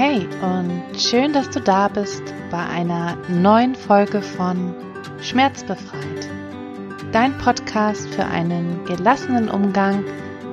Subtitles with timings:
[0.00, 4.72] Hey und schön, dass du da bist bei einer neuen Folge von
[5.20, 6.30] Schmerzbefreit.
[7.10, 10.04] Dein Podcast für einen gelassenen Umgang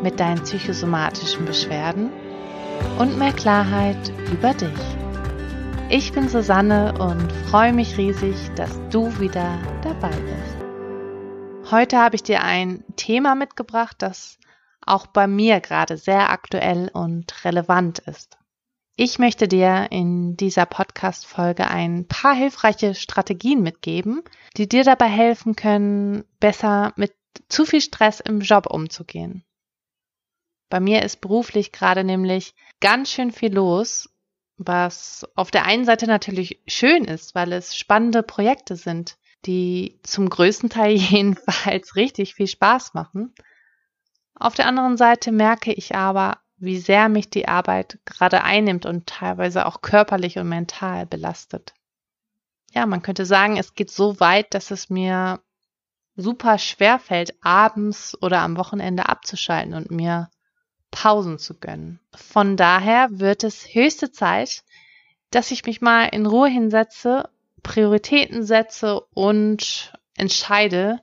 [0.02, 2.09] mit deinen psychosomatischen Beschwerden
[2.97, 4.79] und mehr Klarheit über dich.
[5.89, 11.71] Ich bin Susanne und freue mich riesig, dass du wieder dabei bist.
[11.71, 14.39] Heute habe ich dir ein Thema mitgebracht, das
[14.84, 18.35] auch bei mir gerade sehr aktuell und relevant ist.
[18.97, 24.23] Ich möchte dir in dieser Podcast-Folge ein paar hilfreiche Strategien mitgeben,
[24.55, 27.13] die dir dabei helfen können, besser mit
[27.49, 29.43] zu viel Stress im Job umzugehen.
[30.69, 34.09] Bei mir ist beruflich gerade nämlich ganz schön viel los,
[34.55, 40.30] was auf der einen Seite natürlich schön ist, weil es spannende Projekte sind, die zum
[40.30, 43.35] größten Teil jedenfalls richtig viel Spaß machen.
[44.35, 49.08] Auf der anderen Seite merke ich aber, wie sehr mich die Arbeit gerade einnimmt und
[49.08, 51.73] teilweise auch körperlich und mental belastet.
[52.73, 55.39] Ja, man könnte sagen, es geht so weit, dass es mir
[56.15, 60.30] super schwer fällt, abends oder am Wochenende abzuschalten und mir
[60.91, 61.99] Pausen zu gönnen.
[62.15, 64.63] Von daher wird es höchste Zeit,
[65.30, 67.30] dass ich mich mal in Ruhe hinsetze,
[67.63, 71.02] Prioritäten setze und entscheide,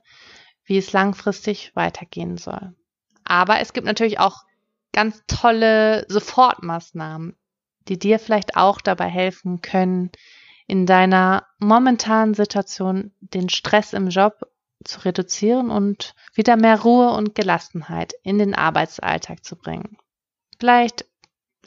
[0.65, 2.73] wie es langfristig weitergehen soll.
[3.23, 4.45] Aber es gibt natürlich auch
[4.93, 7.35] ganz tolle Sofortmaßnahmen,
[7.89, 10.11] die dir vielleicht auch dabei helfen können,
[10.67, 14.47] in deiner momentanen Situation den Stress im Job
[14.83, 19.97] zu reduzieren und wieder mehr Ruhe und Gelassenheit in den Arbeitsalltag zu bringen.
[20.59, 21.05] Vielleicht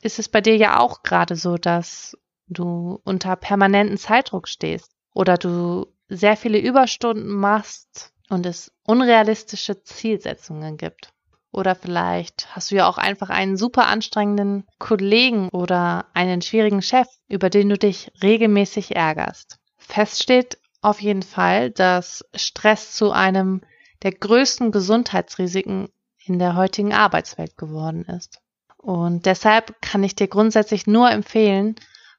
[0.00, 5.36] ist es bei dir ja auch gerade so, dass du unter permanenten Zeitdruck stehst oder
[5.36, 11.12] du sehr viele Überstunden machst und es unrealistische Zielsetzungen gibt.
[11.56, 17.08] Oder vielleicht hast du ja auch einfach einen super anstrengenden Kollegen oder einen schwierigen Chef,
[17.28, 19.58] über den du dich regelmäßig ärgerst.
[19.78, 23.62] Fest steht auf jeden Fall, dass Stress zu einem
[24.02, 25.89] der größten Gesundheitsrisiken
[26.27, 28.42] in der heutigen Arbeitswelt geworden ist.
[28.77, 31.77] Und deshalb kann ich dir grundsätzlich nur empfehlen,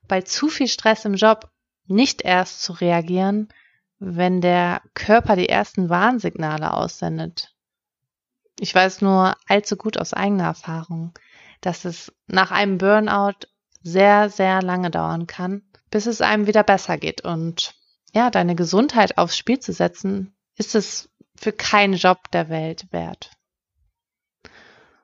[0.07, 1.51] bei zu viel Stress im Job
[1.85, 3.49] nicht erst zu reagieren,
[3.99, 7.53] wenn der Körper die ersten Warnsignale aussendet.
[8.59, 11.13] Ich weiß nur allzu gut aus eigener Erfahrung,
[11.61, 13.47] dass es nach einem Burnout
[13.83, 17.21] sehr, sehr lange dauern kann, bis es einem wieder besser geht.
[17.21, 17.75] Und
[18.13, 23.31] ja, deine Gesundheit aufs Spiel zu setzen, ist es für keinen Job der Welt wert.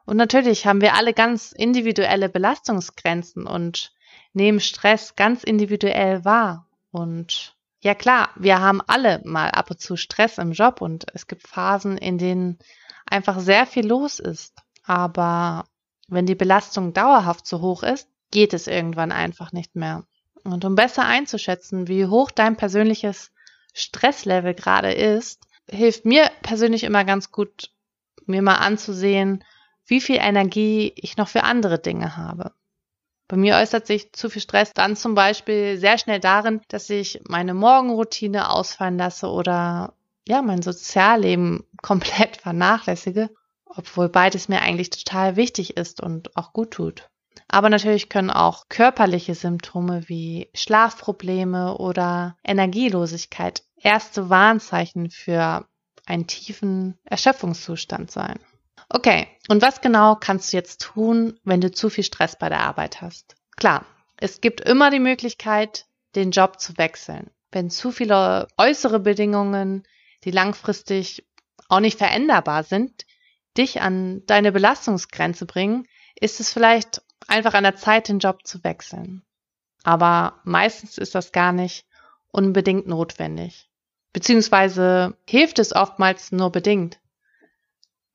[0.06, 3.94] Und natürlich haben wir alle ganz individuelle Belastungsgrenzen und
[4.34, 6.68] nehmen Stress ganz individuell wahr.
[6.92, 11.28] Und ja klar, wir haben alle mal ab und zu Stress im Job und es
[11.28, 12.60] gibt Phasen, in denen
[13.14, 14.54] einfach sehr viel los ist.
[14.84, 15.66] Aber
[16.08, 20.04] wenn die Belastung dauerhaft zu hoch ist, geht es irgendwann einfach nicht mehr.
[20.44, 23.32] Und um besser einzuschätzen, wie hoch dein persönliches
[23.74, 27.72] Stresslevel gerade ist, hilft mir persönlich immer ganz gut,
[28.26, 29.44] mir mal anzusehen,
[29.86, 32.52] wie viel Energie ich noch für andere Dinge habe.
[33.28, 37.22] Bei mir äußert sich zu viel Stress dann zum Beispiel sehr schnell darin, dass ich
[37.28, 39.94] meine Morgenroutine ausfallen lasse oder
[40.28, 43.30] ja, mein Sozialleben komplett vernachlässige,
[43.66, 47.10] obwohl beides mir eigentlich total wichtig ist und auch gut tut.
[47.48, 55.68] Aber natürlich können auch körperliche Symptome wie Schlafprobleme oder Energielosigkeit erste Warnzeichen für
[56.06, 58.40] einen tiefen Erschöpfungszustand sein.
[58.90, 62.62] Okay, und was genau kannst du jetzt tun, wenn du zu viel Stress bei der
[62.62, 63.36] Arbeit hast?
[63.56, 63.86] Klar,
[64.18, 65.86] es gibt immer die Möglichkeit,
[66.16, 67.30] den Job zu wechseln.
[67.52, 69.84] Wenn zu viele äußere Bedingungen
[70.24, 71.26] die langfristig
[71.70, 73.06] auch nicht veränderbar sind,
[73.58, 75.88] dich an deine Belastungsgrenze bringen,
[76.20, 79.24] ist es vielleicht einfach an der Zeit, den Job zu wechseln.
[79.84, 81.86] Aber meistens ist das gar nicht
[82.32, 83.70] unbedingt notwendig.
[84.14, 87.00] Beziehungsweise hilft es oftmals nur bedingt.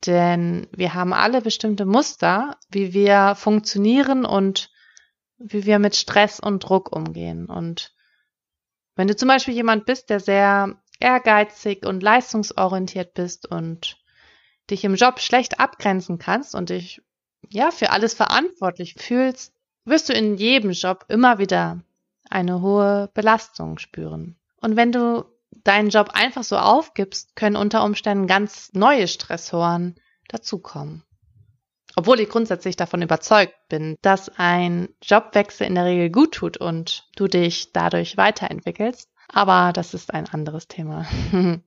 [0.07, 4.71] Denn wir haben alle bestimmte Muster, wie wir funktionieren und
[5.39, 7.47] wie wir mit Stress und Druck umgehen.
[7.47, 7.95] Und
[8.95, 13.99] wenn du zum Beispiel jemand bist, der sehr ehrgeizig und leistungsorientiert bist und
[14.71, 17.03] dich im Job schlecht abgrenzen kannst und dich
[17.49, 19.55] ja für alles verantwortlich fühlst,
[19.85, 21.83] wirst du in jedem Job immer wieder
[22.29, 24.37] eine hohe Belastung spüren.
[24.61, 25.25] Und wenn du
[25.65, 29.97] deinen Job einfach so aufgibst, können unter Umständen ganz neue Stressoren
[30.29, 31.05] dazukommen.
[31.97, 37.09] Obwohl ich grundsätzlich davon überzeugt bin, dass ein Jobwechsel in der Regel gut tut und
[37.17, 41.07] du dich dadurch weiterentwickelst, aber das ist ein anderes Thema.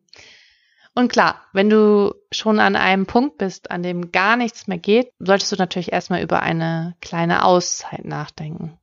[0.93, 5.13] Und klar, wenn du schon an einem Punkt bist, an dem gar nichts mehr geht,
[5.19, 8.77] solltest du natürlich erstmal über eine kleine Auszeit nachdenken.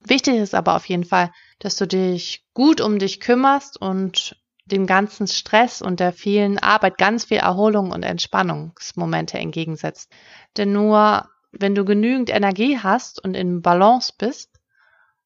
[0.00, 1.30] Wichtig ist aber auf jeden Fall,
[1.60, 6.96] dass du dich gut um dich kümmerst und dem ganzen Stress und der vielen Arbeit
[6.98, 10.10] ganz viel Erholung und Entspannungsmomente entgegensetzt.
[10.56, 14.59] Denn nur wenn du genügend Energie hast und in Balance bist,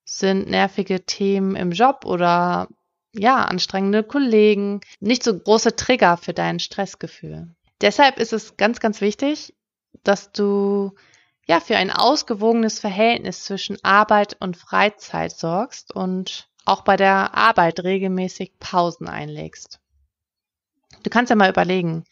[0.05, 2.69] sind nervige Themen im Job oder
[3.13, 7.49] ja, anstrengende Kollegen nicht so große Trigger für dein Stressgefühl.
[7.81, 9.55] Deshalb ist es ganz, ganz wichtig,
[10.03, 10.95] dass du
[11.47, 17.81] ja für ein ausgewogenes Verhältnis zwischen Arbeit und Freizeit sorgst und auch bei der Arbeit
[17.81, 19.81] regelmäßig Pausen einlegst.
[21.03, 22.05] Du kannst ja mal überlegen,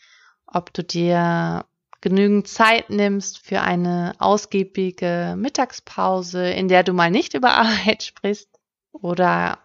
[0.46, 1.64] ob du dir
[2.02, 8.50] genügend Zeit nimmst für eine ausgiebige Mittagspause, in der du mal nicht über Arbeit sprichst.
[8.92, 9.58] Oder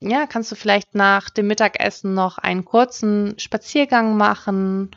[0.00, 4.92] ja, kannst du vielleicht nach dem Mittagessen noch einen kurzen Spaziergang machen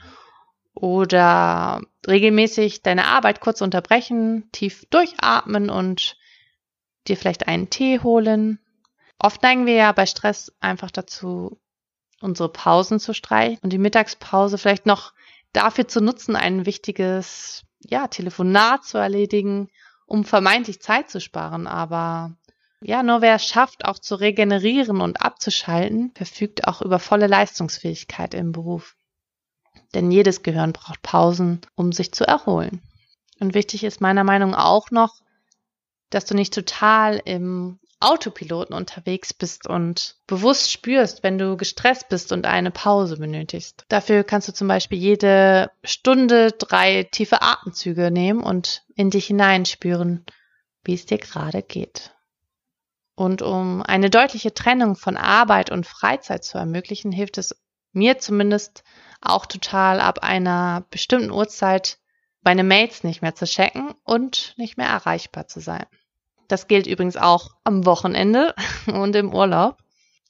[0.73, 6.17] oder regelmäßig deine Arbeit kurz unterbrechen, tief durchatmen und
[7.07, 8.59] dir vielleicht einen Tee holen.
[9.17, 11.59] Oft neigen wir ja bei Stress einfach dazu,
[12.21, 15.13] unsere Pausen zu streichen und die Mittagspause vielleicht noch
[15.53, 19.69] dafür zu nutzen, ein wichtiges ja, Telefonat zu erledigen,
[20.05, 21.67] um vermeintlich Zeit zu sparen.
[21.67, 22.35] Aber
[22.81, 28.33] ja, nur wer es schafft, auch zu regenerieren und abzuschalten, verfügt auch über volle Leistungsfähigkeit
[28.33, 28.95] im Beruf.
[29.93, 32.81] Denn jedes Gehirn braucht Pausen, um sich zu erholen.
[33.39, 35.21] Und wichtig ist meiner Meinung auch noch,
[36.09, 42.31] dass du nicht total im Autopiloten unterwegs bist und bewusst spürst, wenn du gestresst bist
[42.31, 43.85] und eine Pause benötigst.
[43.89, 50.25] Dafür kannst du zum Beispiel jede Stunde drei tiefe Atemzüge nehmen und in dich hineinspüren,
[50.83, 52.13] wie es dir gerade geht.
[53.15, 57.55] Und um eine deutliche Trennung von Arbeit und Freizeit zu ermöglichen, hilft es
[57.93, 58.83] mir zumindest
[59.21, 61.99] auch total ab einer bestimmten Uhrzeit
[62.43, 65.85] meine Mails nicht mehr zu checken und nicht mehr erreichbar zu sein.
[66.51, 68.53] Das gilt übrigens auch am Wochenende
[68.87, 69.77] und im Urlaub.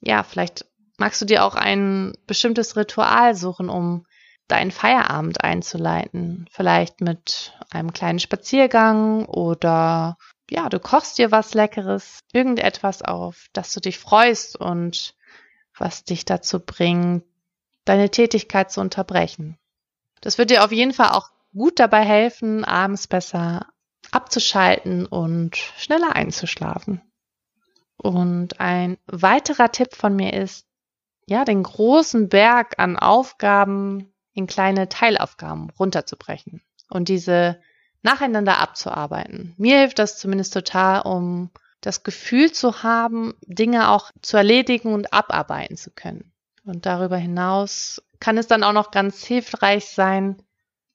[0.02, 0.66] Ja, vielleicht
[0.98, 4.06] magst du dir auch ein bestimmtes Ritual suchen, um
[4.48, 6.46] deinen Feierabend einzuleiten.
[6.52, 10.16] Vielleicht mit einem kleinen Spaziergang oder
[10.48, 15.16] ja, du kochst dir was Leckeres, irgendetwas auf, dass du dich freust und
[15.76, 17.24] was dich dazu bringt,
[17.84, 19.58] deine Tätigkeit zu unterbrechen.
[20.20, 23.71] Das wird dir auf jeden Fall auch gut dabei helfen, abends besser
[24.12, 27.02] abzuschalten und schneller einzuschlafen.
[27.98, 30.66] Und ein weiterer Tipp von mir ist,
[31.28, 37.62] ja, den großen Berg an Aufgaben in kleine Teilaufgaben runterzubrechen und diese
[38.02, 39.54] nacheinander abzuarbeiten.
[39.58, 45.14] Mir hilft das zumindest total, um das Gefühl zu haben, Dinge auch zu erledigen und
[45.14, 46.32] abarbeiten zu können.
[46.66, 50.42] Und darüber hinaus kann es dann auch noch ganz hilfreich sein,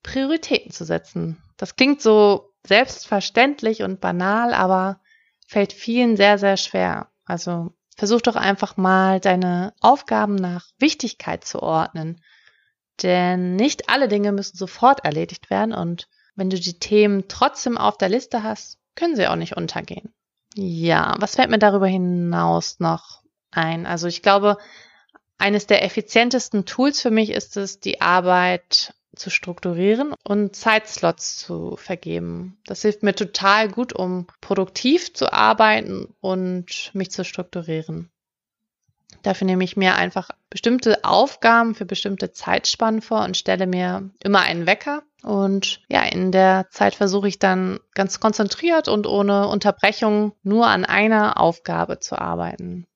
[0.03, 1.43] Prioritäten zu setzen.
[1.57, 5.01] Das klingt so selbstverständlich und banal, aber
[5.47, 7.09] fällt vielen sehr, sehr schwer.
[7.25, 12.23] Also versuch doch einfach mal deine Aufgaben nach Wichtigkeit zu ordnen.
[13.03, 17.97] Denn nicht alle Dinge müssen sofort erledigt werden und wenn du die Themen trotzdem auf
[17.97, 20.13] der Liste hast, können sie auch nicht untergehen.
[20.55, 23.87] Ja, was fällt mir darüber hinaus noch ein?
[23.87, 24.57] Also ich glaube,
[25.39, 31.77] eines der effizientesten Tools für mich ist es, die Arbeit zu strukturieren und Zeitslots zu
[31.77, 32.59] vergeben.
[32.67, 38.11] Das hilft mir total gut, um produktiv zu arbeiten und mich zu strukturieren.
[39.23, 44.41] Dafür nehme ich mir einfach bestimmte Aufgaben für bestimmte Zeitspannen vor und stelle mir immer
[44.41, 45.03] einen Wecker.
[45.25, 50.85] Und ja, in der Zeit versuche ich dann ganz konzentriert und ohne Unterbrechung nur an
[50.85, 52.87] einer Aufgabe zu arbeiten.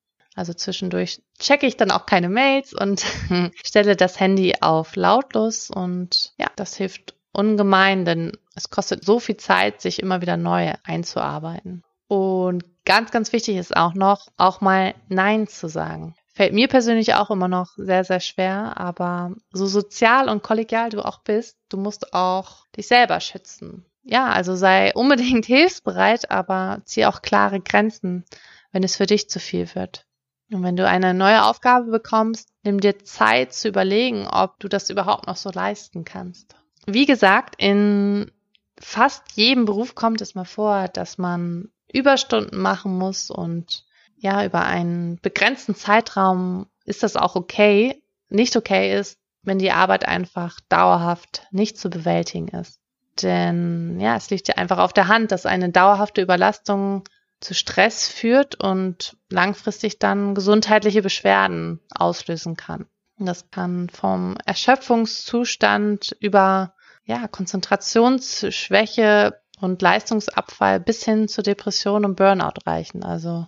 [0.41, 3.05] Also zwischendurch checke ich dann auch keine Mails und
[3.63, 9.37] stelle das Handy auf lautlos und ja, das hilft ungemein, denn es kostet so viel
[9.37, 11.83] Zeit, sich immer wieder neu einzuarbeiten.
[12.09, 16.15] Und ganz, ganz wichtig ist auch noch, auch mal Nein zu sagen.
[16.33, 21.05] Fällt mir persönlich auch immer noch sehr, sehr schwer, aber so sozial und kollegial du
[21.05, 23.85] auch bist, du musst auch dich selber schützen.
[24.05, 28.25] Ja, also sei unbedingt hilfsbereit, aber zieh auch klare Grenzen,
[28.73, 30.07] wenn es für dich zu viel wird.
[30.53, 34.91] Und wenn du eine neue Aufgabe bekommst, nimm dir Zeit zu überlegen, ob du das
[34.91, 36.57] überhaupt noch so leisten kannst.
[36.87, 38.31] Wie gesagt, in
[38.79, 43.85] fast jedem Beruf kommt es mal vor, dass man Überstunden machen muss und
[44.17, 48.03] ja, über einen begrenzten Zeitraum ist das auch okay.
[48.29, 52.81] Nicht okay ist, wenn die Arbeit einfach dauerhaft nicht zu bewältigen ist.
[53.23, 57.05] Denn ja, es liegt ja einfach auf der Hand, dass eine dauerhafte Überlastung
[57.41, 62.87] zu Stress führt und langfristig dann gesundheitliche Beschwerden auslösen kann.
[63.19, 72.61] Das kann vom Erschöpfungszustand über ja, Konzentrationsschwäche und Leistungsabfall bis hin zu Depression und Burnout
[72.65, 73.05] reichen.
[73.05, 73.47] Also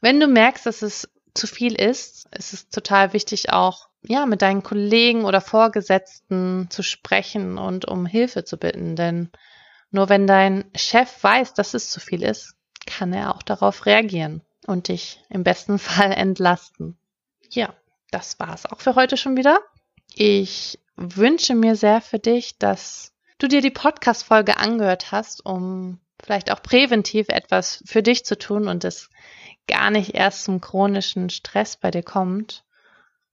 [0.00, 4.42] wenn du merkst, dass es zu viel ist, ist es total wichtig auch ja mit
[4.42, 9.30] deinen Kollegen oder Vorgesetzten zu sprechen und um Hilfe zu bitten, denn
[9.90, 12.54] nur wenn dein Chef weiß, dass es zu viel ist,
[12.86, 16.96] kann er auch darauf reagieren und dich im besten Fall entlasten.
[17.50, 17.74] Ja,
[18.10, 19.60] das war's auch für heute schon wieder.
[20.12, 26.50] Ich wünsche mir sehr für dich, dass du dir die Podcast-Folge angehört hast, um vielleicht
[26.50, 29.10] auch präventiv etwas für dich zu tun und es
[29.66, 32.64] gar nicht erst zum chronischen Stress bei dir kommt.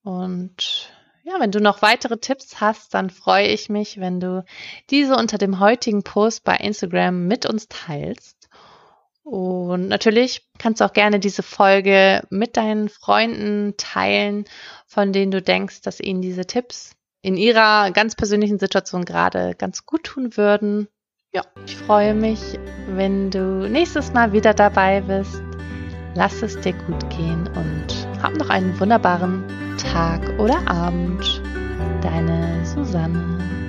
[0.03, 0.91] Und
[1.24, 4.43] ja, wenn du noch weitere Tipps hast, dann freue ich mich, wenn du
[4.89, 8.40] diese unter dem heutigen Post bei Instagram mit uns teilst.
[9.23, 14.45] Und natürlich kannst du auch gerne diese Folge mit deinen Freunden teilen,
[14.87, 19.85] von denen du denkst, dass ihnen diese Tipps in ihrer ganz persönlichen Situation gerade ganz
[19.85, 20.87] gut tun würden.
[21.33, 25.41] Ja, ich freue mich, wenn du nächstes Mal wieder dabei bist.
[26.13, 29.45] Lass es dir gut gehen und hab noch einen wunderbaren
[29.77, 31.41] Tag oder Abend.
[32.01, 33.60] Deine Susanne.